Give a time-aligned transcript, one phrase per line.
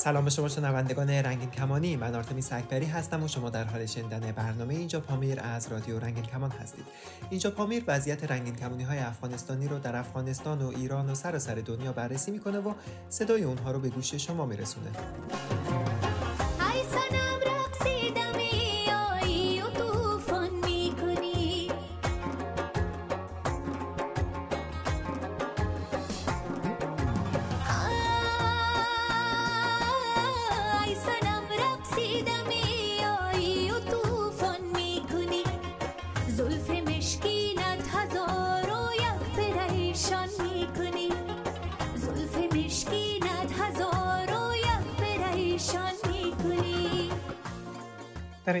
[0.00, 1.96] سلام به شما شنوندگان رنگین کمانی.
[1.96, 6.24] من آرتمیس اکبری هستم و شما در حال شنیدن برنامه اینجا پامیر از رادیو رنگین
[6.24, 6.84] کمان هستید.
[7.30, 11.60] اینجا پامیر وضعیت رنگین کمانی های افغانستانی رو در افغانستان و ایران و سراسر سر
[11.60, 12.72] دنیا بررسی می‌کنه و
[13.08, 14.90] صدای اونها رو به گوش شما میرسونه.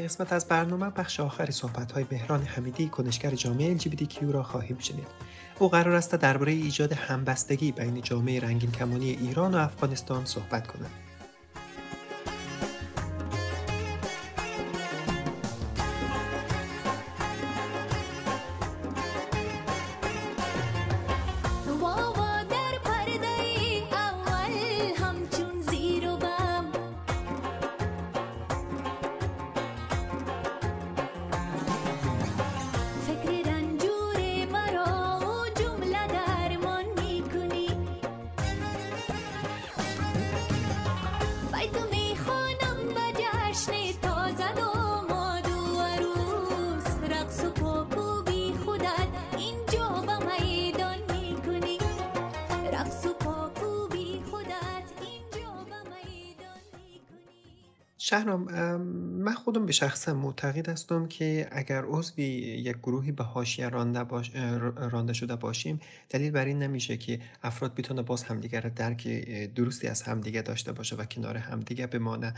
[0.04, 5.08] قسمت از برنامه بخش آخری صحبت های بهران حمیدی کنشگر جامعه LGBTQ را خواهیم شنید.
[5.58, 11.09] او قرار است درباره ایجاد همبستگی بین جامعه رنگین کمانی ایران و افغانستان صحبت کند.
[58.02, 58.40] شهرام
[59.22, 64.30] من خودم به شخصم معتقد هستم که اگر عضوی یک گروهی به حاشیه رانده, باش...
[64.76, 69.08] رانده شده باشیم دلیل بر این نمیشه که افراد بتونه باز همدیگه را درک
[69.54, 72.34] درستی از همدیگه داشته باشه و کنار همدیگه بمانه.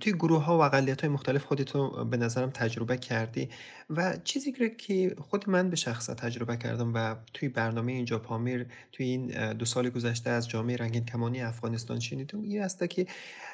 [0.00, 3.48] توی گروه ها و اقلیت های مختلف خودتو به نظرم تجربه کردی.
[3.96, 9.06] و چیزی که خود من به شخص تجربه کردم و توی برنامه اینجا پامیر توی
[9.06, 13.06] این دو سال گذشته از جامعه رنگین کمانی افغانستان شنیدم این است که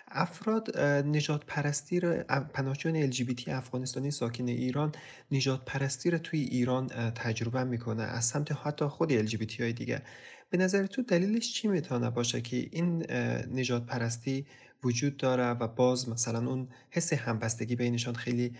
[0.08, 2.22] افراد نجات پرستی رو
[2.54, 4.92] پناهجویان LGBT افغانستانی ساکن ایران
[5.30, 8.02] نجات پرستی رو توی ایران تجربه می‌کنه.
[8.02, 10.02] از سمت حتی خود LGBT های دیگه
[10.50, 13.06] به نظر تو دلیلش چی می‌تونه باشه که این
[13.52, 14.46] نجات پرستی
[14.84, 18.54] وجود داره و باز مثلا اون حس همبستگی بینشان خیلی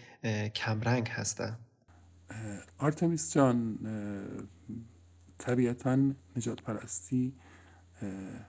[0.55, 1.57] کمرنگ هسته؟
[2.79, 3.79] آرتمیس جان
[5.39, 5.97] طبیعتا
[6.37, 7.35] نجات پرستی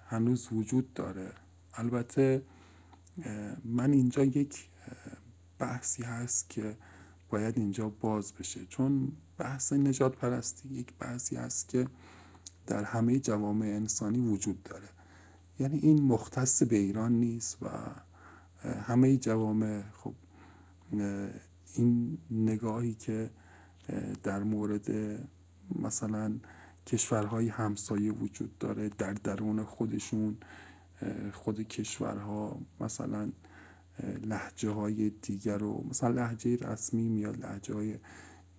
[0.07, 1.31] هنوز وجود داره.
[1.73, 2.43] البته
[3.65, 4.69] من اینجا یک
[5.59, 6.77] بحثی هست که
[7.29, 8.65] باید اینجا باز بشه.
[8.65, 11.87] چون بحث نجات پرستی یک بحثی هست که
[12.67, 14.89] در همه جوامع انسانی وجود داره.
[15.59, 17.67] یعنی این مختص به ایران نیست و
[18.67, 20.13] همه جوامع خب
[21.73, 23.29] این نگاهی که
[24.23, 24.87] در مورد
[25.75, 26.39] مثلا
[26.87, 30.37] کشورهای همسایه وجود داره در درون خودشون
[31.33, 33.31] خود کشورها مثلا
[34.25, 37.95] لحجه های دیگر رو مثلا لحجه رسمی میاد لحجه های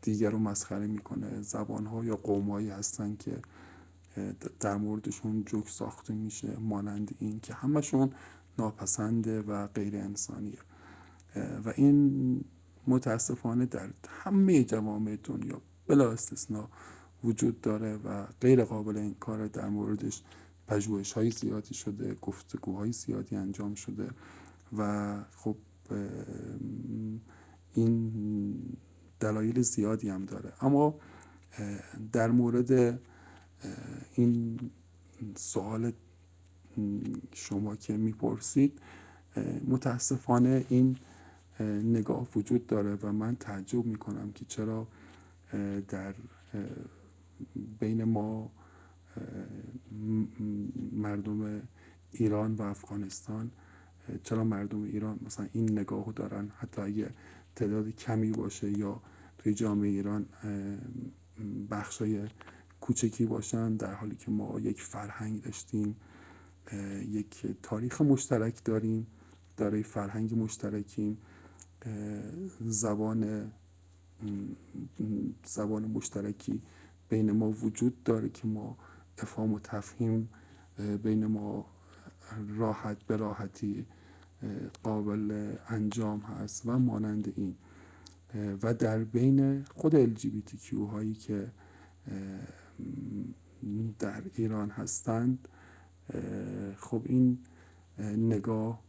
[0.03, 1.43] دیگر رو مسخره می‌کنه.
[1.43, 3.39] زبان ها یا قوم هایی هستن که
[4.61, 8.11] در موردشون جوک ساخته میشه مانند این که همشون
[8.59, 10.59] ناپسنده و غیر انسانیه.
[11.65, 12.45] و این
[12.89, 16.69] متاسفانه در همه جوامع دنیا بلا استثنا
[17.25, 20.23] وجود داره و غیر قابل این کار در موردش
[20.67, 24.11] پژوهش های زیادی شده گفتگوهای زیادی انجام شده
[24.79, 25.57] و خب
[27.75, 28.13] این
[29.21, 30.53] دلایل زیادی هم داره.
[30.61, 30.95] اما
[32.13, 33.01] در مورد
[34.15, 34.59] این
[35.37, 35.93] سوال
[37.33, 38.81] شما که می‌پرسید
[39.69, 40.97] متاسفانه این
[41.65, 44.89] نگاه وجود داره و من تعجب می‌کنم که چرا
[45.89, 46.15] در
[47.81, 48.51] بین ما
[50.93, 51.63] مردم
[52.13, 53.51] ایران و افغانستان
[54.23, 57.11] چرا مردم ایران مثلا این نگاهو دارن؟ حتی اگه
[57.57, 59.01] تعداد کمی باشه یا
[59.39, 60.27] توی جامعه ایران
[61.71, 62.29] بخشای
[62.81, 65.97] کوچکی باشن در حالی که ما یک فرهنگ داشتیم
[67.09, 69.07] یک تاریخ مشترک داریم
[69.57, 71.19] دارای فرهنگ مشترکیم.
[72.61, 73.53] زبان
[75.45, 76.63] زبان مشترکی
[77.09, 78.77] بین ما وجود داره که ما
[79.19, 80.29] افهام و تفهیم
[81.03, 81.67] بین ما
[82.59, 83.87] راحت به راحتی
[84.83, 87.55] قابل انجام هست و مانند این.
[88.63, 91.51] و در بین خود LGBTQ هایی که
[93.99, 95.49] در ایران هستند
[96.77, 97.39] خب این
[98.17, 98.83] نگاه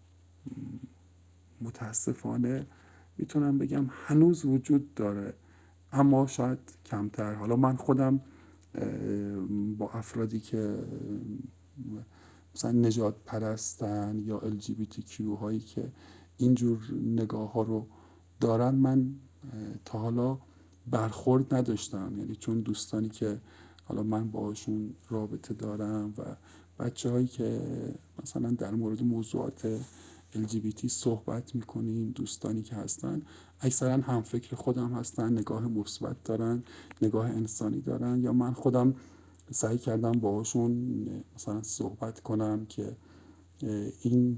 [1.61, 2.65] متاسفانه
[3.19, 5.33] می‌تونم بگم هنوز وجود داره
[5.91, 7.33] اما شاید کمتر.
[7.33, 8.21] حالا من خودم
[9.77, 10.75] با افرادی که
[12.55, 15.91] مثلا نجات پرستن یا LGBTQ هایی که
[16.37, 17.87] اینجور نگاه ها رو
[18.39, 19.15] دارن من
[19.85, 20.37] تا حالا
[20.87, 22.13] برخورد نداشتم.
[22.17, 23.41] یعنی چون دوستانی که
[23.83, 26.23] حالا من باشون رابطه دارم و
[26.83, 27.61] بچه هایی که
[28.23, 29.79] مثلا در مورد موضوعات
[30.33, 33.21] LGBT صحبت می‌کنیم دوستانی که هستن.
[33.61, 36.63] اکثرا هم فکر خودم هستن نگاه مثبت دارن
[37.01, 38.23] نگاه انسانی دارن.
[38.23, 38.95] یا من خودم
[39.51, 40.73] سعی کردم باهاشون
[41.35, 42.97] مثلا صحبت کنم که
[44.01, 44.37] این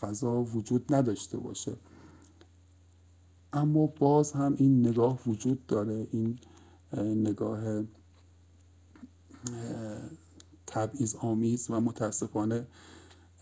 [0.00, 1.76] فضا وجود نداشته باشه.
[3.52, 6.38] اما باز هم این نگاه وجود داره این
[6.96, 7.84] نگاه
[10.66, 12.66] تبعیض آمیز و متاسفانه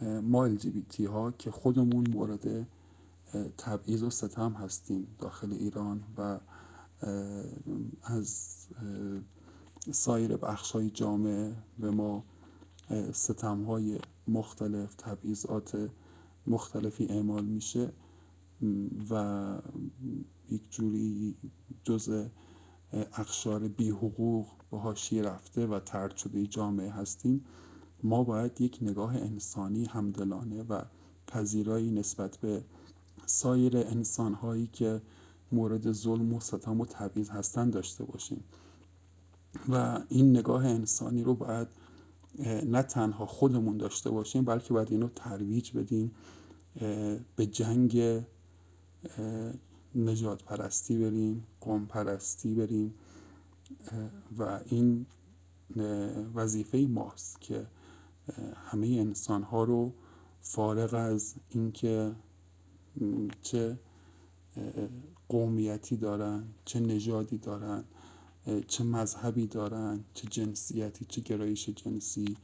[0.04, 2.66] ما LGBT ها که خودمون مورد
[3.58, 6.40] تبعیض و ستم هستیم داخل ایران و
[8.02, 8.56] از
[9.92, 12.24] سایر بخش جامعه به ما
[13.12, 13.98] ستم های
[14.28, 15.90] مختلف تبعیضات
[16.46, 17.92] مختلفی اعمال میشه.
[19.10, 19.58] و
[20.50, 21.34] یک جوری
[21.84, 22.26] جز
[22.92, 27.44] اخشار بی حقوق به هاشی رفته و ترد شده جامعه هستیم.
[28.04, 30.82] ما باید یک نگاه انسانی همدلانه و
[31.26, 32.64] پذیرایی نسبت به
[33.26, 35.02] سایر انسانهایی که
[35.52, 38.44] مورد ظلم و ستم و تبعیض هستن داشته باشیم.
[39.68, 41.68] و این نگاه انسانی رو باید
[42.66, 46.14] نه تنها خودمون داشته باشیم بلکه باید اینو ترویج بدیم
[47.36, 48.22] به جنگ
[49.94, 52.94] نجات پرستی بریم قوم پرستی بریم
[54.38, 55.06] و این
[56.34, 57.66] وظیفه ماست که
[58.54, 59.92] همه انسان ها رو
[60.40, 62.12] فارغ از اینکه
[63.42, 63.78] چه
[65.28, 67.84] قومیتی دارن چه نژادی دارن
[68.68, 72.36] چه مذهبی دارن چه جنسیتی چه گرایش جنسی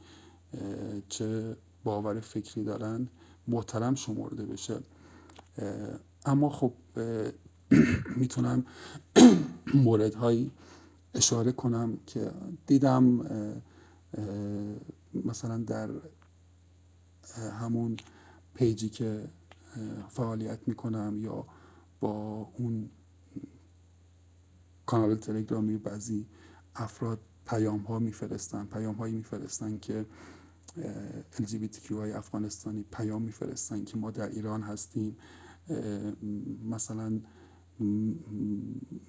[1.09, 3.07] چه باور فکری دارن
[3.47, 4.79] محترم شمرده بشه.
[6.25, 6.73] اما خب
[8.21, 8.65] می‌تونم
[9.85, 10.51] موردهایی
[11.13, 12.31] اشاره کنم که
[12.67, 13.21] دیدم
[15.13, 15.89] مثلا در
[17.59, 17.97] همون
[18.53, 19.29] پیجی که
[20.09, 21.47] فعالیت می‌کنم یا
[21.99, 22.11] با
[22.57, 22.89] اون
[24.85, 26.27] کانال تلگرامی بعضی
[26.75, 30.05] افراد پیام ها میفرستن پیام هایی میفرستن که
[31.33, 35.17] LGBTQ های افغانستانی پیام میفرستن که ما در ایران هستیم.
[36.69, 37.21] مثلا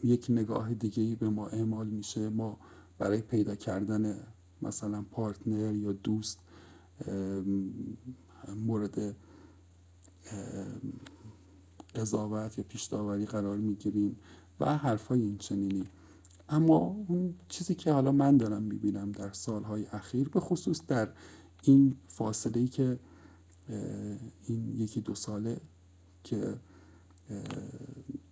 [0.05, 2.29] یک نگاه دیگه به ما اعمال میشه.
[2.29, 2.59] ما
[2.99, 4.27] برای پیدا کردن
[4.63, 6.39] مثلا پارتنر یا دوست
[8.57, 9.17] مورد
[11.95, 14.17] قضاوت یا پیش داوری قرار می‌گیریم
[14.61, 15.85] و حرفای این چنینی.
[16.49, 21.09] اما اون چیزی که حالا من دارم می‌بینم در سالهای اخیر به خصوص در
[21.63, 22.99] این فاصله ای که
[24.47, 25.61] این یکی دو ساله
[26.25, 26.61] که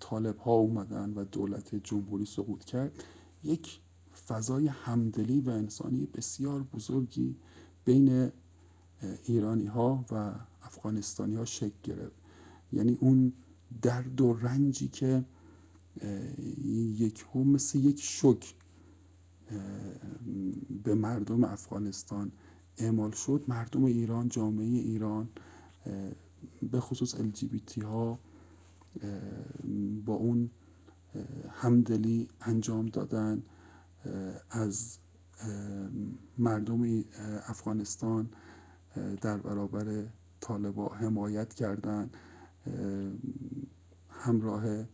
[0.01, 3.05] طالب ها اومدن و دولت جمهوری سقوط کرد
[3.45, 3.81] یک
[4.29, 7.37] فضای همدلی و انسانی بسیار بزرگی
[7.85, 8.31] بین
[9.25, 12.17] ایرانی ها و افغانستانی ها شکل گرفت.
[12.73, 13.33] یعنی اون
[13.83, 15.25] درد و رنجی که
[16.99, 18.55] یک هم مثل یک شک
[20.85, 22.33] به مردم افغانستان
[22.79, 23.45] اعمال شد.
[23.49, 25.29] مردم ایران جامعه ایران
[26.73, 28.19] به خصوص LGBT ها
[30.05, 30.51] با اون
[31.51, 33.43] همدلی انجام دادن.
[34.51, 34.99] از
[36.39, 37.05] مردم
[37.47, 38.31] افغانستان
[39.21, 40.05] در برابر
[40.41, 42.11] طالبا حمایت کردن.
[44.11, 44.85] همراه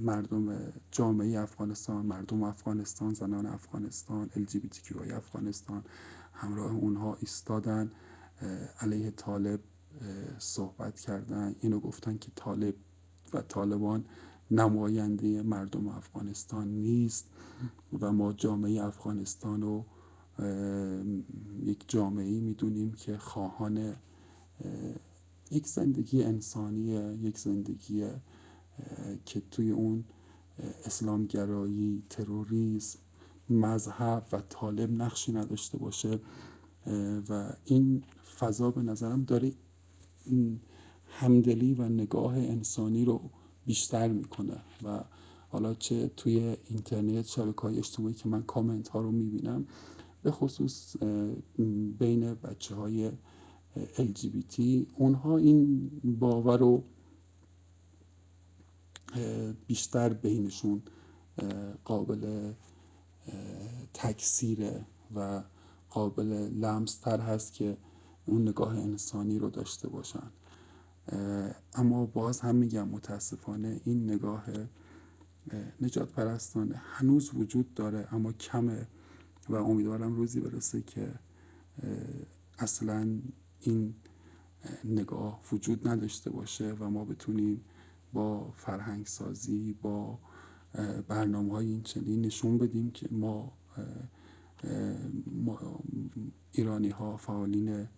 [0.00, 5.84] مردم جامعه افغانستان مردم افغانستان زنان افغانستان LGBTQ افغانستان
[6.32, 7.90] همراه اونها ایستادن.
[8.80, 9.60] علیه طالب
[10.38, 11.54] صحبت کردن.
[11.60, 12.74] اینو گفتن که طالب
[13.32, 14.04] و طالبان
[14.52, 17.26] نماینده مردم افغانستان نیست
[18.00, 19.84] و ما جامعه افغانستان رو
[21.62, 23.94] یک جامعه می‌دونیم که خواهان
[25.50, 28.06] یک زندگی انسانیه یک زندگی
[29.24, 30.04] که توی اون
[30.84, 32.98] اسلامگرایی تروریسم
[33.50, 36.20] مذهب و طالب نقشی نداشته باشه
[37.28, 38.02] و این
[38.38, 39.52] فضا به نظرم داره
[41.06, 43.30] همدلی و نگاه انسانی رو
[43.66, 44.56] بیشتر می‌کنه.
[44.82, 45.04] و
[45.48, 49.66] حالا چه توی اینترنت شبکه های اجتماعی که من کامنت ها رو می‌بینم
[50.22, 50.96] به خصوص
[51.98, 53.10] بین بچه های
[53.96, 54.62] LGBT
[54.96, 56.84] اونها این باور رو
[59.66, 60.82] بیشتر بینشون
[61.84, 62.52] قابل
[63.94, 65.42] تکثیره و
[65.90, 67.76] قابل لمس تر هست که
[68.26, 70.30] اون نگاه انسانی رو داشته باشن.
[71.74, 74.44] اما باز هم میگم متاسفانه این نگاه
[75.80, 78.86] نجات پرستانه هنوز وجود داره اما کمه
[79.48, 81.14] و امیدوارم روزی برسه که
[82.58, 83.18] اصلا
[83.60, 83.94] این
[84.84, 87.64] نگاه وجود نداشته باشه و ما بتونیم
[88.12, 90.18] با فرهنگ سازی با
[91.08, 93.52] برنامه های این چنین نشون بدیم که ما,
[96.52, 97.88] ایرانی ها فعالین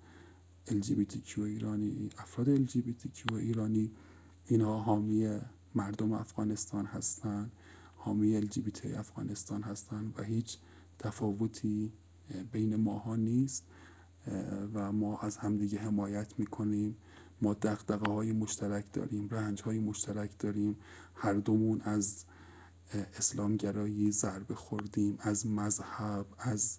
[0.66, 3.90] LGBTQ ایرانی افراد LGBTQ ایرانی
[4.47, 5.40] اینها حامی
[5.75, 7.52] مردم افغانستان هستند
[7.97, 10.59] حامی LGBT افغانستان هستند و هیچ
[10.99, 11.92] تفاوتی
[12.52, 13.64] بین ماها نیست
[14.75, 16.97] و ما از همدیگه حمایت می‌کنیم.
[17.42, 20.76] ما دقدقه های مشترک داریم رنج های مشترک داریم.
[21.14, 22.25] هر دومون از
[23.18, 26.78] اسلامگرایی ضربه خوردیم از مذهب از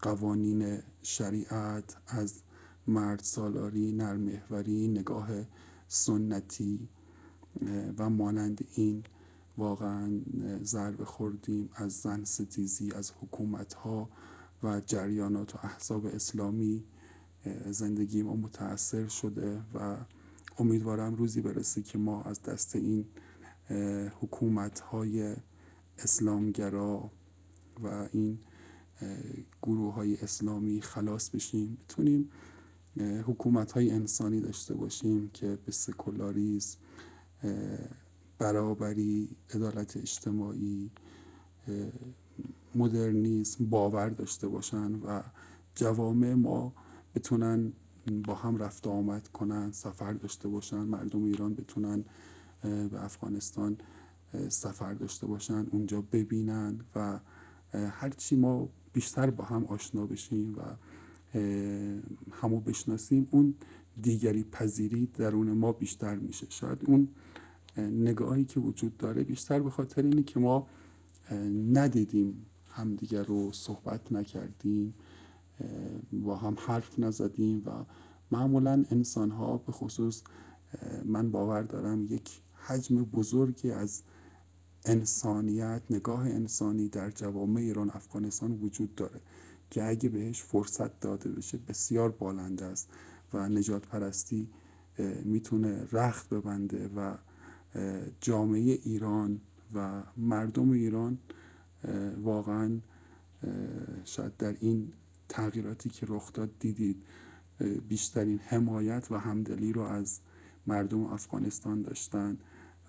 [0.00, 2.42] قوانین شریعت از
[2.86, 5.28] مرد سالاری نرمهوری نگاه
[5.88, 6.88] سنتی
[7.98, 9.04] و مانند این
[9.58, 10.20] واقعا
[10.62, 14.08] ضربه خوردیم از زن ستیزی از حکومت ها
[14.62, 16.84] و جریانات و احزاب اسلامی.
[17.70, 19.96] زندگی ما متاثر شده و
[20.58, 23.04] امیدوارم روزی برسه که ما از دست این
[24.20, 25.36] حکومت های
[25.98, 27.10] اسلامگرا
[27.84, 28.38] و این
[29.62, 31.78] گروه های اسلامی خلاص بشیم.
[31.84, 32.30] بتونیم
[33.00, 36.78] حکومت های انسانی داشته باشیم که به سکولاریزم
[38.38, 40.90] برابری عدالت اجتماعی
[42.74, 45.22] مدرنیسم باور داشته باشن و
[45.74, 46.72] جوامع ما
[47.14, 47.72] بتونن
[48.24, 52.04] با هم رفت آمد کنن سفر داشته باشن مردم ایران بتونن
[52.62, 53.76] به افغانستان
[54.48, 57.20] سفر داشته باشن اونجا ببینن و
[57.74, 60.60] هرچی ما بیشتر با هم آشنا بشیم و
[62.32, 63.28] همو بشناسیم.
[63.30, 63.54] اون
[64.02, 66.46] دیگری پذیری درون ما بیشتر میشه.
[66.50, 67.08] شاید اون
[67.78, 70.66] نگاهی که وجود داره بیشتر به خاطر اینه که ما
[71.72, 74.94] ندیدیم همدیگر رو صحبت نکردیم
[76.12, 77.70] با هم حرف نزدیم و
[78.30, 80.22] معمولا انسان ها به خصوص
[81.04, 84.02] من باور دارم یک حجم بزرگی از
[84.84, 89.20] انسانیت نگاه انسانی در جوامع ایران افغانستان وجود داره.
[89.72, 92.88] که اگه بهش فرصت داده بشه بسیار بالنده است
[93.34, 94.48] و نجات پرستی
[95.24, 97.16] می‌تونه رخت ببنده و
[98.20, 99.40] جامعه ایران
[99.74, 101.18] و مردم ایران
[102.22, 102.78] واقعا
[104.04, 104.92] شاید در این
[105.28, 107.02] تغییراتی که رخ داد دیدید
[107.88, 110.20] بیشترین حمایت و همدلی رو از
[110.66, 112.38] مردم افغانستان داشتن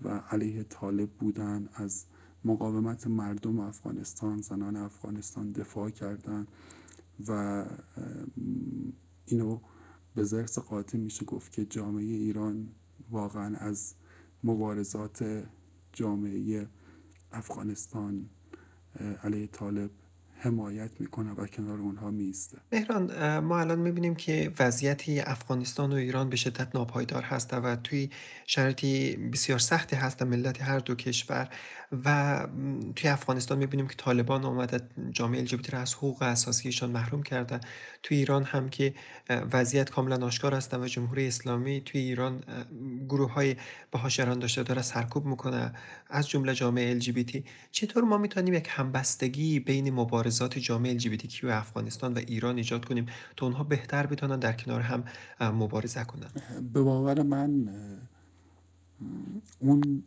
[0.01, 2.05] و علیه طالب بودن از
[2.45, 6.47] مقاومت مردم افغانستان زنان افغانستان دفاع کردن
[7.27, 7.65] و
[9.25, 9.59] اینو
[10.15, 12.69] به زرس قاطع میشه گفت که جامعه ایران
[13.11, 13.95] واقعا از
[14.43, 15.43] مبارزات
[15.93, 16.67] جامعه
[17.31, 18.29] افغانستان
[19.23, 19.91] علیه طالب
[20.43, 26.29] حمایت می‌کنه و کنار اونها میسته مهران ما الان می‌بینیم که وضعیتی افغانستان و ایران
[26.29, 28.09] به شدت ناپایدار هست و توی
[28.47, 31.49] شرایطی بسیار سختی هست ملت هر دو کشور
[32.05, 32.47] و
[32.95, 34.81] توی افغانستان می‌بینیم که طالبان آمده
[35.11, 37.59] جامعه الژبیتی را از حقوق اساسیشان محروم کرده.
[38.03, 38.93] توی ایران هم که
[39.29, 42.43] وضعیت کاملا آشکار است و جمهوری اسلامی توی ایران
[43.09, 43.55] گروه های
[43.91, 45.73] بهاشران داشته داره سرکوب می‌کنه
[46.09, 47.37] از جمله جامعه LGBT
[47.71, 49.89] چطور ما می‌تونیم یک همبستگی بین
[50.33, 53.05] مبارزات جامعه LGBTQ افغانستان و ایران ایجاد کنیم
[53.37, 55.03] تا اونها بهتر بتونن در کنار هم
[55.41, 56.29] مبارزه کنن.
[56.73, 57.69] به باور من
[59.59, 60.03] اون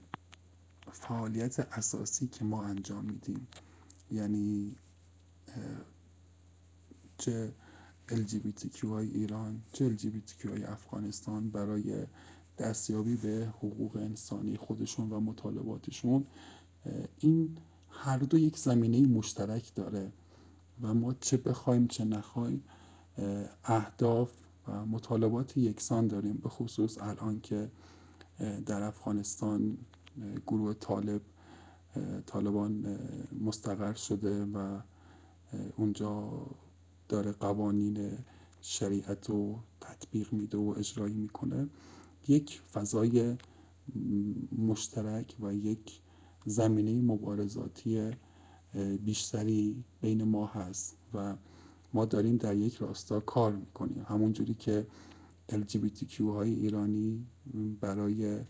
[0.92, 3.46] فعالیت اساسی که ما انجام میدیم
[4.10, 4.76] یعنی
[7.18, 7.52] چه
[8.08, 12.06] LGBTQ های ایران چه LGBTQ های افغانستان برای
[12.58, 16.26] دستیابی به حقوق انسانی خودشون و مطالباتشون
[17.18, 17.56] این
[17.96, 20.12] هر دو یک زمینه مشترک داره
[20.82, 22.64] و ما چه بخوایم چه نخوایم
[23.64, 24.30] اهداف
[24.68, 26.36] و مطالبات یکسان داریم.
[26.36, 27.70] به خصوص الان که
[28.66, 29.78] در افغانستان
[30.46, 31.22] گروه طالب
[32.26, 32.98] طالبان
[33.40, 34.80] مستقر شده و
[35.76, 36.46] اونجا
[37.08, 38.18] داره قوانین
[38.60, 41.68] شریعت رو تطبیق میده و اجرایی می‌کنه.
[42.28, 43.36] یک فضای
[44.58, 46.00] مشترک و یک
[46.46, 48.10] زمینه مبارزاتی
[49.04, 51.36] بیشتری بین ما هست و
[51.94, 54.06] ما داریم در یک راستا کار می‌کنیم.
[54.08, 54.86] همونجوری که
[55.52, 57.26] LGBTQ های ایرانی
[57.80, 58.40] برای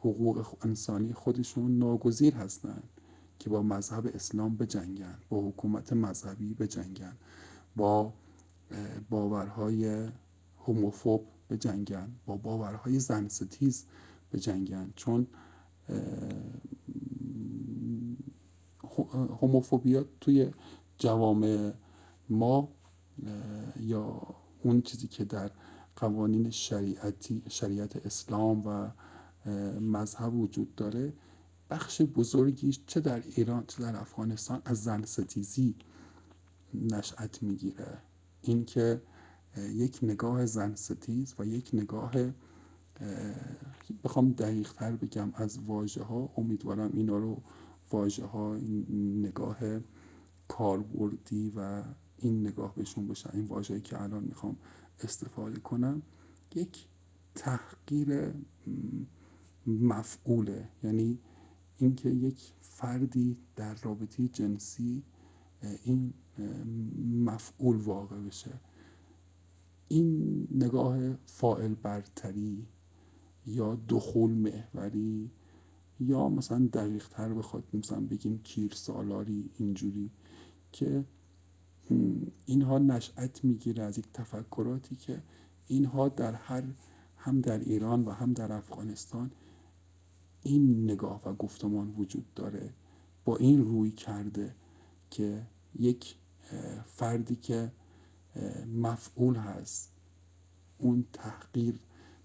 [0.00, 2.82] حقوق انسانی خودشون ناگزیر هستند
[3.38, 7.16] که با مذهب اسلام بجنگن با حکومت مذهبی بجنگن
[7.76, 8.12] با
[9.10, 10.08] باورهای
[10.58, 13.84] هوموفوب بجنگن با باورهای زن ستیز
[14.32, 14.92] بجنگن.
[14.96, 15.26] چون
[19.40, 20.50] هوموفوبیا توی
[20.98, 21.72] جوامع
[22.28, 22.68] ما
[23.80, 24.22] یا
[24.62, 25.50] اون چیزی که در
[25.96, 28.90] قوانین شریعتی شریعت اسلام و
[29.80, 31.12] مذهب وجود داره
[31.70, 35.74] بخش بزرگیش چه در ایران چه در افغانستان از زن ستیزی
[36.74, 37.98] نشأت می‌گیره.
[38.42, 39.02] اینکه
[39.56, 42.12] یک نگاه زن ستیز و یک نگاه
[44.04, 47.42] بخوام دقیق تر بگم از واژه ها امیدوارم اینا رو
[47.90, 48.56] واژه ها
[48.90, 49.58] نگاه
[50.48, 51.82] کاربردی و
[52.18, 54.56] این نگاه بهشون باشن این واژه‌ای که الان می‌خوام
[55.04, 56.02] استفاده کنم
[56.54, 56.88] یک
[57.34, 58.32] تحقیر
[59.66, 60.68] مفعوله.
[60.82, 61.18] یعنی
[61.78, 65.02] اینکه یک فردی در رابطه جنسی
[65.84, 66.12] این
[67.24, 68.60] مفعول واقع بشه.
[69.88, 72.66] این نگاه فائل برتری
[73.46, 75.30] یا دخول محوری
[76.00, 80.10] یا مثلا دقیق تر بخواد مثلا بگیم کیر سالاری اینجوری
[80.72, 81.04] که
[82.44, 85.22] اینها نشأت می‌گیره از یک تفکراتی که
[85.66, 86.62] اینها در هر
[87.16, 89.30] هم در ایران و هم در افغانستان
[90.42, 92.74] این نگاه و گفتمان وجود داره
[93.24, 94.54] با این روی کرده
[95.10, 95.46] که
[95.78, 96.16] یک
[96.86, 97.72] فردی که
[98.74, 99.92] مفعول هست
[100.78, 101.80] اون تحقیر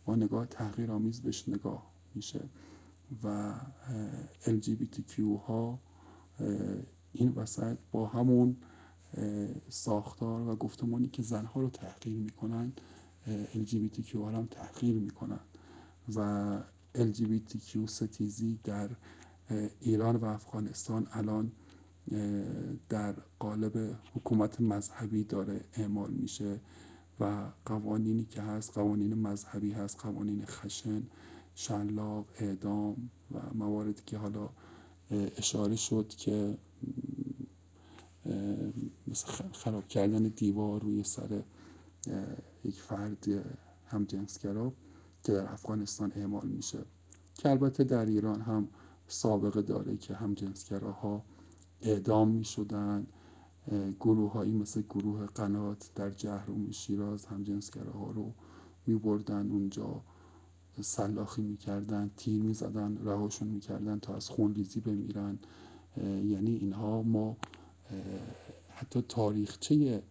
[0.05, 2.49] با نگاه تحقیر آمیز بهش نگاه میشه
[3.23, 3.53] و
[4.45, 5.79] LGBTQ ها
[7.13, 8.57] این وسط با همون
[9.69, 12.73] ساختار و گفتمانی که زنها رو تحقیر می‌کنن
[13.53, 15.39] LGBTQ ها هم تحقیر می‌کنن
[16.15, 16.59] و
[16.95, 18.89] LGBTQ ستیزی در
[19.79, 21.51] ایران و افغانستان الان
[22.89, 26.59] در قالب حکومت مذهبی داره اعمال میشه.
[27.21, 31.03] و قوانینی که هست قوانین مذهبی هست قوانین خشن
[31.55, 34.49] شلاق اعدام و مواردی که حالا
[35.37, 36.57] اشاره شد که
[39.07, 41.41] مثل خراب کردن دیوار روی سر
[42.65, 43.27] یک فرد
[43.87, 44.73] همجنسگرا
[45.23, 46.79] که در افغانستان اعمال میشه.
[47.37, 48.67] که البته در ایران هم
[49.07, 51.23] سابقه داره که همجنسگراها
[51.81, 53.07] اعدام می شدن
[53.99, 58.33] گروه هایی مثل گروه قنات در جهروم شیراز همجنسگراها رو
[58.87, 60.01] می بردن اونجا
[60.81, 65.39] سلاخی می‌کردن تیر می‌زدن رهاشون می‌کردن تا از خون ریزی بمیرن.
[66.23, 67.37] یعنی اینها ما
[68.69, 70.03] حتی تاریخچه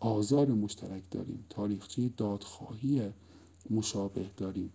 [0.00, 3.10] آزار مشترک داریم تاریخچه دادخواهی
[3.70, 4.72] مشابه داریم.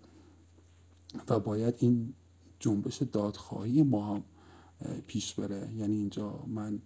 [1.30, 2.13] و باید این
[2.60, 4.24] جنبش دادخواهی ما هم
[5.08, 5.74] پیش بره.
[5.76, 6.80] یعنی اینجا من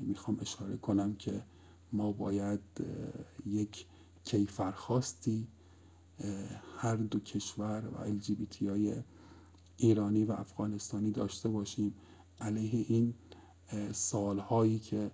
[0.00, 1.42] می‌خوام اشاره کنم که
[1.92, 2.60] ما باید
[3.46, 3.86] یک
[4.24, 5.48] کیفرخواستی
[6.78, 8.94] هر دو کشور و LGBT های
[9.76, 11.94] ایرانی و افغانستانی داشته باشیم.
[12.40, 13.14] علیه این
[13.92, 15.10] سالهایی که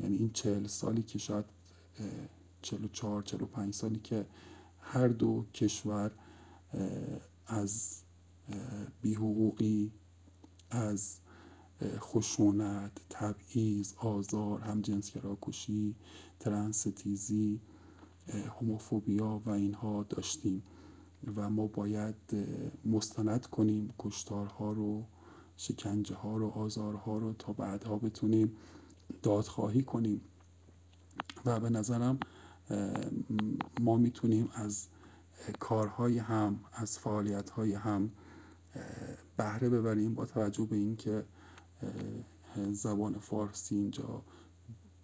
[0.00, 1.44] یعنی این چهل سالی که شاید
[2.62, 4.26] چهل و چهار چهل و پنج سالی که
[4.80, 6.10] هر دو کشور
[7.46, 8.02] از
[9.02, 9.92] بیحقوقی
[10.70, 11.18] از
[11.98, 15.94] خشونت تبعیض آزار همجنسگرا کشی
[16.40, 17.60] ترنستیزی
[18.48, 20.62] هوموفوبیا و اینها داشتیم.
[21.36, 22.14] و ما باید
[22.84, 25.04] مستند کنیم کشتارها رو
[25.56, 28.56] شکنجه ها رو آزارها رو تا بعدها بتونیم
[29.22, 30.20] دادخواهی کنیم.
[31.44, 32.18] و به نظرم
[33.80, 34.86] ما می‌تونیم از
[35.58, 38.10] کارهای هم از فعالیت های هم
[39.36, 41.24] بهره ببریم با توجه به اینکه
[42.72, 44.22] زبان فارسی اینجا.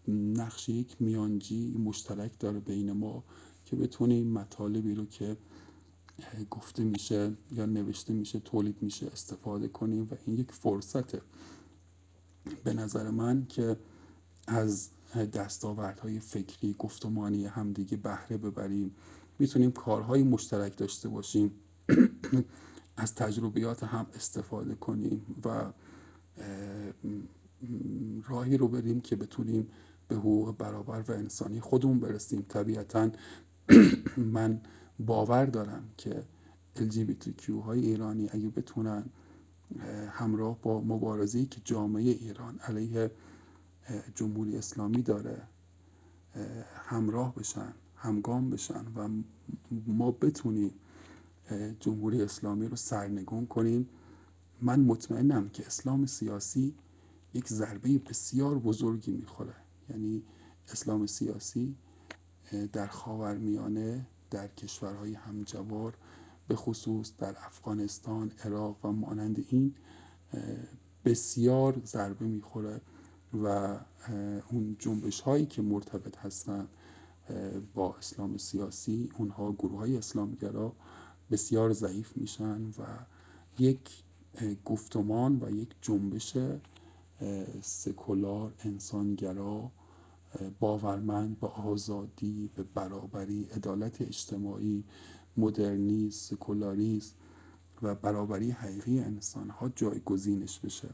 [0.09, 3.25] نقش یک میانجی مشترک داره بین ما
[3.65, 5.37] که بتونیم مطالبی رو که
[6.51, 11.23] گفته میشه یا نوشته میشه تولید میشه استفاده کنیم و این یک فرصته
[12.65, 13.77] به نظر من که
[14.47, 14.91] از
[15.33, 18.95] دستاوردهای فکری گفتمانی همدیگه بهره ببریم.
[19.39, 21.51] می‌تونیم کارهای مشترک داشته باشیم.
[22.97, 25.73] از تجربیات هم استفاده کنیم و
[28.29, 29.69] راهی رو بریم که بتونیم
[30.09, 32.47] به حقوق برابر و انسانی خودمون برسیم.
[32.49, 33.11] طبیعتا
[34.35, 34.61] من
[34.99, 36.23] باور دارم که
[36.77, 39.05] LGBTQ های ایرانی اگه بتونن
[40.11, 43.11] همراه با مبارزه‌ای که جامعه ایران علیه
[44.15, 45.43] جمهوری اسلامی داره
[46.75, 49.09] همراه بشن همگام بشن و
[49.87, 50.71] ما بتونیم
[51.81, 53.89] جمهوری اسلامی رو سرنگون کنیم
[54.63, 56.75] من مطمئنم که اسلام سیاسی
[57.35, 59.55] یک ضربه بسیار بزرگی می‌خوره.
[59.91, 60.23] یعنی
[60.73, 61.77] اسلام سیاسی
[62.73, 65.95] در خاورمیانه در کشورهای همجوار
[66.49, 69.75] به خصوص در افغانستان عراق و مانند این
[71.05, 72.81] بسیار ضربه می‌خوره
[73.43, 73.79] و
[74.51, 76.69] اون جنبش هایی که مرتبط هستند
[77.75, 80.73] با اسلام سیاسی اونها گروه های اسلامگرا
[81.31, 82.85] بسیار ضعیف میشن و
[83.59, 84.03] یک
[84.65, 86.37] گفتمان و یک جنبش
[87.63, 89.71] سکولار انسانگرا
[90.61, 94.85] باورمند به آزادی به برابری عدالت اجتماعی
[95.37, 97.15] مدرنیسم سکولاریسم
[97.83, 100.89] و برابری حقیقی انسان ها جایگزینش بشه.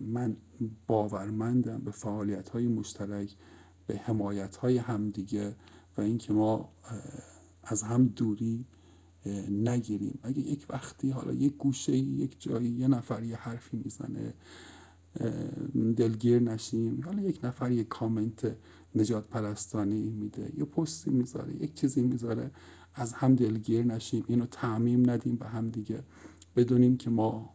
[0.00, 0.36] من
[0.86, 3.36] باورمندم به فعالیت های مشترک
[3.86, 5.56] به حمایت های همدیگه
[5.96, 6.68] و اینکه ما
[7.64, 8.64] از هم دوری
[9.50, 10.18] نگیریم.
[10.22, 14.34] اگه یک وقتی حالا یک گوشه یک جایی یه نفر یه حرفی می‌زنه
[15.96, 17.00] دلگیر نشیم.
[17.04, 18.56] حالا یک نفر یه کامنت
[18.94, 22.50] نجات پرستانی میده یه پستی می‌ذاره یک چیزی می‌ذاره
[22.94, 24.24] از هم دلگیر نشیم.
[24.28, 26.02] اینو تعمیم ندیم به هم دیگه.
[26.56, 27.54] بدونیم که ما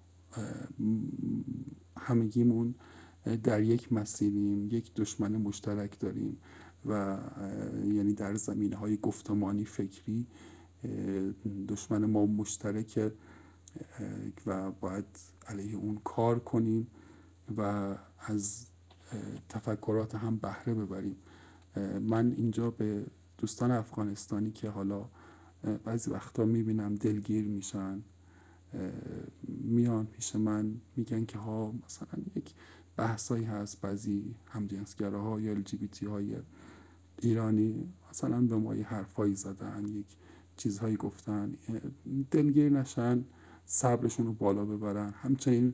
[1.98, 2.76] همگیمون
[3.44, 6.38] در یک مسیریم یک دشمن مشترک داریم
[6.86, 7.18] و
[7.86, 10.28] یعنی در زمینه های گفتمانی فکری
[11.68, 13.12] دشمن ما مشترکه
[14.46, 15.06] و باید
[15.48, 16.88] علیه اون کار کنیم
[17.58, 18.68] و از
[19.50, 21.16] تفکرات هم بهره ببریم.
[22.02, 23.06] من اینجا به
[23.38, 25.06] دوستان افغانستانی که حالا
[25.84, 28.04] بعضی وقتا می‌بینم دلگیر میشن
[29.48, 32.54] میان پیش من میگن که ها مثلا یک
[32.98, 36.36] بحثایی هست بعضی همجنسگراها یا الژیبیتی های
[37.20, 40.18] ایرانی مثلا به ما یه حرفایی زدن یک
[40.58, 41.54] چیزهایی گفتن.
[42.32, 43.26] دلگیر نشن
[43.66, 45.10] صبرشون رو بالا ببرن.
[45.10, 45.74] همچنین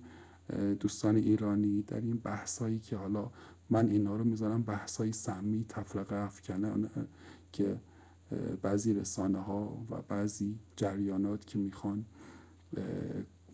[0.79, 3.31] دوستان ایرانی در این بحثایی که حالا
[3.69, 6.89] من اینا رو می‌ذارم بحثای سمی تفرقه افکنه
[7.51, 7.79] که
[8.61, 12.05] بعضی رسانه ها و بعضی جریانات که می‌خوان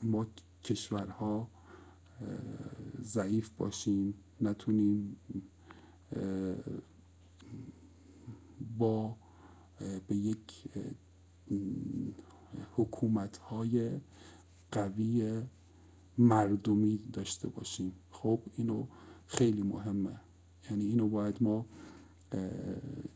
[0.03, 0.27] ما
[0.63, 1.49] کشورها
[3.01, 5.15] ضعیف باشیم نتونیم
[8.77, 9.15] با
[10.07, 10.67] به یک
[12.75, 13.91] حکومت های
[14.71, 15.41] قوی
[16.17, 17.91] مردمی داشته باشیم.
[18.11, 18.85] خب اینو
[19.27, 20.19] خیلی مهمه.
[20.71, 21.65] یعنی اینو باید ما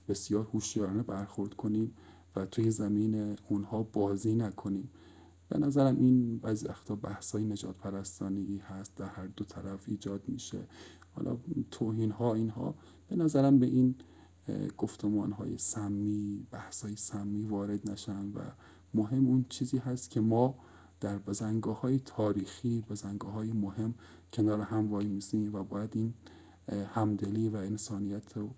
[0.08, 1.94] بسیار هوشیارانه برخورد کنیم
[2.36, 4.90] و توی زمین اونها بازی نکنیم.
[5.50, 10.22] به نظرم این بعضی وقتا بحث های نجات پرستانی هست در هر دو طرف ایجاد
[10.28, 10.68] میشه.
[11.16, 11.38] حالا
[11.72, 12.76] توهین ها اینها
[13.08, 13.96] به نظرم به این
[14.78, 18.40] گفتمان های سمی بحث های سمی وارد نشن و
[18.94, 20.56] مهم اون چیزی هست که ما
[21.00, 23.94] در بزنگاه های تاریخی بزنگاه های مهم
[24.34, 26.14] کنار هم وای میسیم و باید این
[26.94, 28.50] همدلی و انسانیت رو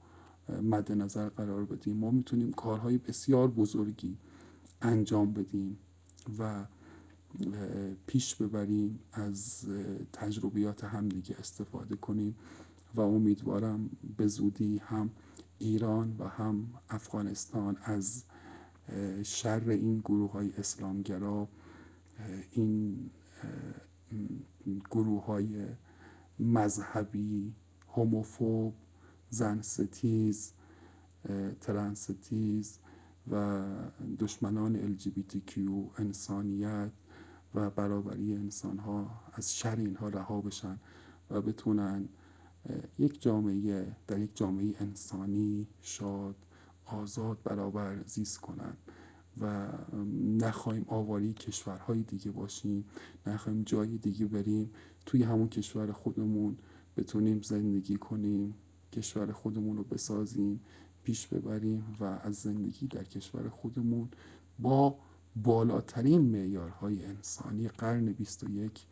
[0.63, 1.97] مد نظر قرار بدیم.
[1.97, 4.17] ما می‌تونیم کارهای بسیار بزرگی
[4.81, 5.77] انجام بدیم
[6.39, 6.65] و
[8.07, 9.65] پیش ببریم از
[10.13, 12.35] تجربیات همدیگه استفاده کنیم
[12.95, 15.09] و امیدوارم به زودی هم
[15.61, 18.23] ایران و هم افغانستان از
[19.23, 21.47] شر این گروه های اسلامگرا
[22.51, 23.09] این
[24.91, 25.65] گروه های
[26.39, 27.53] مذهبی
[27.89, 28.73] هوموفوب
[29.29, 30.53] زن ستیز
[31.61, 32.79] ترنستیز
[33.31, 33.61] و
[34.19, 35.59] دشمنان LGBTQ
[35.99, 36.91] انسانیت
[37.55, 40.79] و برابری انسان ها از شر اینها رها بشن
[41.29, 42.09] و بتونن
[42.99, 46.35] یک جامعه در یک جامعه انسانی شاد
[46.85, 48.77] آزاد برابر زیست کنن
[49.41, 49.67] و
[50.37, 52.85] نخواهیم آواری کشورهای دیگه باشیم
[53.27, 54.71] نخواهیم جای دیگه بریم
[55.05, 56.57] توی همون کشور خودمون
[56.97, 58.55] بتونیم زندگی کنیم
[58.93, 60.61] کشور خودمون رو بسازیم
[61.03, 64.09] پیش ببریم و از زندگی در کشور خودمون
[64.59, 64.99] با
[65.35, 68.85] بالاترین معیارهای انسانی قرن 21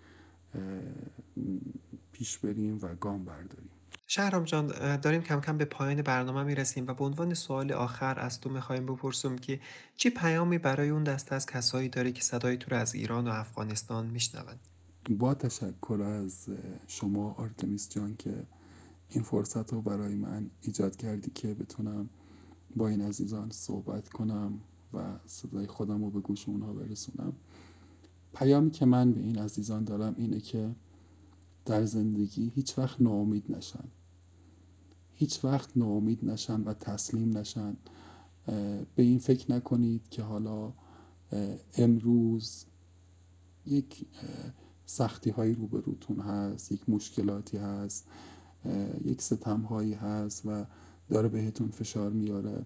[2.11, 3.69] پیش بریم و گام برداریم.
[4.07, 8.41] شهرام جان داریم کم کم به پایان برنامه می‌رسیم و به عنوان سوال آخر از
[8.41, 9.59] تو می‌خوایم بپرسیم که
[9.97, 13.31] چی پیامی برای اون دسته از کسایی داری که صدای تو رو از ایران و
[13.31, 14.59] افغانستان میشنوند؟
[15.09, 16.47] با تشکر از
[16.87, 18.43] شما آرتمیس جان که
[19.09, 22.09] این فرصت رو برای من ایجاد کردی که بتونم
[22.75, 24.59] با این عزیزان صحبت کنم
[24.93, 27.33] و صدای خودم رو به گوش اونها برسونم.
[28.33, 30.75] پیامی که من به این عزیزان دارم اینه که
[31.65, 33.83] در زندگی هیچ وقت ناامید نشن.
[35.13, 37.77] هیچ وقت ناامید نشن و تسلیم نشن.
[38.95, 40.73] به این فکر نکنید که حالا
[41.77, 42.65] امروز
[43.65, 44.05] یک
[44.85, 48.07] سختی هایی روبروتون هست یک مشکلاتی هست
[49.05, 50.65] یک ستم هایی هست و
[51.09, 52.65] داره بهتون فشار میاره.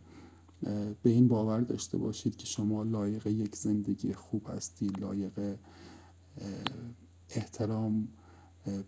[1.04, 5.58] به این باور داشته باشید که شما لایق یک زندگی خوب هستید لایق
[7.30, 8.08] احترام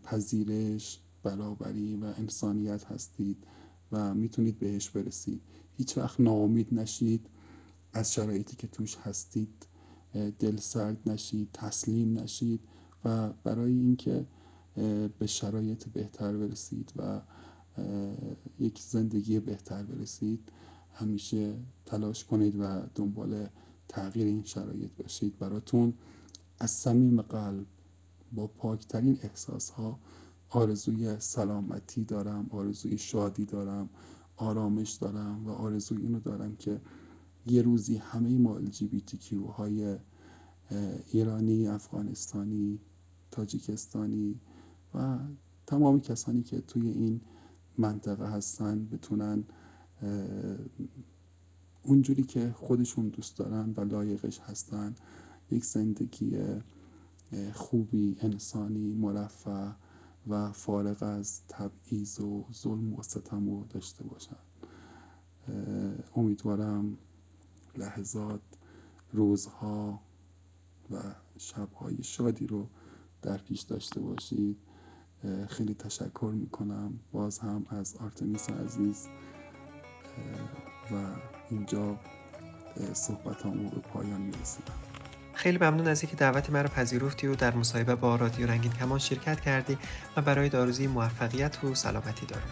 [0.03, 3.37] پذیرش برابری و انسانیت هستید
[3.91, 5.41] و می‌تونید بهش برسید.
[5.77, 7.25] هیچ وقت ناامید نشید
[7.93, 9.67] از شرایطی که توش هستید
[10.39, 12.59] دل سرد نشید تسلیم نشید
[13.05, 14.25] و برای اینکه
[15.19, 17.21] به شرایط بهتر برسید و
[18.59, 20.49] یک زندگی بهتر برسید
[20.95, 21.53] همیشه
[21.85, 23.47] تلاش کنید و دنبال
[23.87, 25.39] تغییر این شرایط باشید.
[25.39, 25.93] براتون
[26.59, 27.65] از صمیم قلب
[28.31, 29.99] با پاکترین احساس ها
[30.49, 33.89] آرزوی سلامتی دارم آرزوی شادی دارم
[34.37, 36.81] آرامش دارم و آرزوی اینو دارم که
[37.45, 39.97] یه روزی همه ما LGBTQ های
[41.11, 42.79] ایرانی، افغانستانی،
[43.31, 44.39] تاجیکستانی
[44.93, 45.17] و
[45.67, 47.21] تمام کسانی که توی این
[47.77, 49.43] منطقه هستن بتونن
[51.83, 54.95] اونجوری که خودشون دوست دارن و لایقش هستن
[55.51, 56.37] یک زندگی
[57.53, 59.69] خوبی انسانی مرفع
[60.27, 64.37] و فارغ از تبعیض و ظلم و ستم رو داشته باشن.
[66.15, 66.97] امیدوارم
[67.77, 68.41] لحظات
[69.13, 69.99] روزها
[70.91, 72.67] و شبهای شادی رو
[73.21, 74.57] در پیش داشته باشید.
[75.47, 79.07] خیلی تشکر می‌کنم باز هم از آرتمیس عزیز.
[80.91, 80.95] و
[81.49, 81.95] اینجا
[82.93, 84.73] صحبت رو به پایان می‌رسیدم
[85.33, 89.41] خیلی ممنون از اینکه دعوت مرا پذیرفتی و در مصاحبه با رادیو رنگین کمان شرکت
[89.41, 89.77] کردی
[90.17, 92.49] و برای داروزی موفقیت و سلامتی دارم.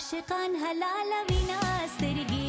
[0.00, 1.64] عاشقان حلال وینا
[1.98, 2.39] سترګې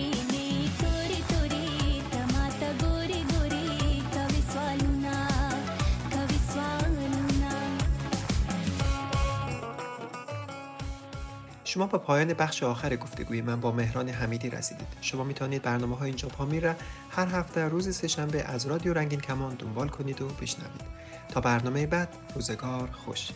[11.72, 14.88] شما به پایان بخش آخر گفتگوی من با مهران حمیدی رسیدید.
[15.02, 16.76] شما می‌تونید برنامه های اینجا پا میره
[17.10, 20.82] هر هفته روز سهشنبه از رادیو رنگین کمان دنبال کنید و بشنوید.
[21.30, 23.30] تا برنامه بعد روزگار خوش.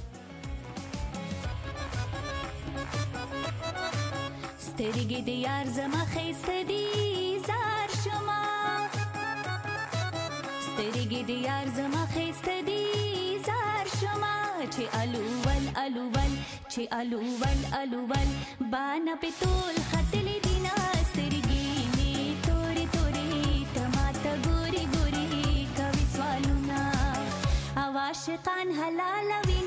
[4.60, 6.06] سترګې د یار زما
[6.67, 8.45] دي زار شما.
[11.76, 12.06] زما
[13.47, 14.34] सार्षमा
[14.73, 16.31] छे अलुवल अलुवल
[16.71, 18.29] छे अलुवल अलुवल।
[18.71, 22.12] बान पे तोल खतली दिनास तेरी गीने
[22.47, 23.27] तोरे तोरे
[23.75, 25.25] टमात गोरी गोरी
[25.77, 26.81] कवि स्वालुना।
[27.86, 29.64] अवाश कान हलाल विना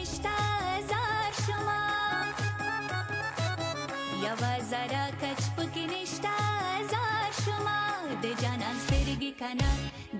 [0.00, 0.36] نشته
[0.90, 1.80] زار شما
[4.24, 4.36] یو
[4.70, 6.36] زره کچ پکې نشته
[6.92, 7.80] زار شما
[8.22, 9.70] د جانان سترګې کنه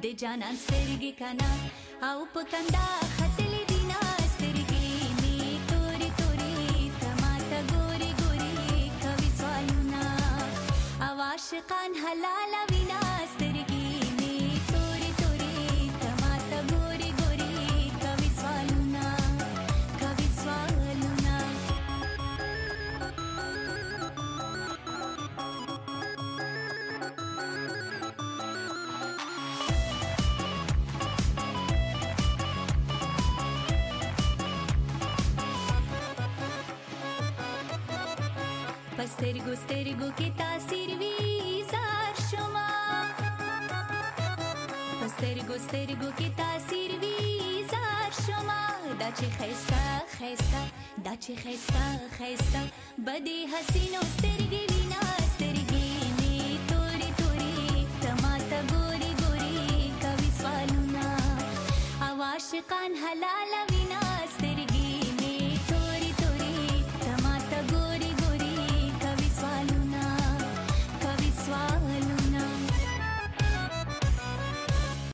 [0.03, 1.51] د جانان سترګې کنه
[2.09, 4.03] او په کنده ختلې دي نه
[4.35, 4.89] سترګې
[5.21, 5.39] می
[5.71, 6.59] تورې تورې
[7.01, 10.05] تما ته ګوري ګوري کوي سوالونه
[11.09, 12.30] او عاشقان هلا
[39.21, 42.69] پسترګو سترګو کې تاثیر وی زار شما
[45.01, 47.19] پسترګو سترګو کې تاثیر وی
[47.73, 48.63] زار شما
[49.01, 49.83] دا چې خيستا
[50.15, 50.63] خيستا
[51.05, 51.85] دا چې خيستا
[52.17, 52.63] خيستا
[53.09, 55.05] بدی حسینو سترګې وینا
[55.35, 56.39] سترګې می
[56.73, 61.07] توري توري تماته ګوري ګوري کوي سوالونه
[62.09, 63.50] او عاشقان حلال